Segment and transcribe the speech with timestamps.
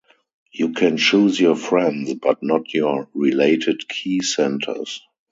[0.51, 4.99] You can choose your friends, but not your related key centers.